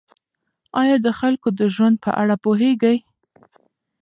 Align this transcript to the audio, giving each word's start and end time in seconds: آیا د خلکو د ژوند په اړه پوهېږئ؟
آیا 0.81 0.95
د 1.05 1.07
خلکو 1.19 1.47
د 1.59 1.61
ژوند 1.75 1.95
په 2.05 2.11
اړه 2.21 2.35
پوهېږئ؟ 2.43 2.97